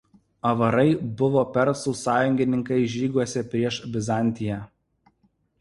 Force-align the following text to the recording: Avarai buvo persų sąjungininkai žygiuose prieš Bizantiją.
Avarai 0.51 0.85
buvo 1.19 1.43
persų 1.57 1.93
sąjungininkai 1.99 2.79
žygiuose 2.95 3.45
prieš 3.53 3.79
Bizantiją. 3.97 4.59